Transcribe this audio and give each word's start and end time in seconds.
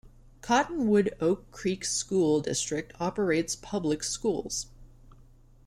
Cottonwood-Oak 0.41 1.51
Creek 1.51 1.85
School 1.85 2.41
District 2.41 2.91
operates 2.99 3.55
public 3.55 4.01
schools. 4.03 4.65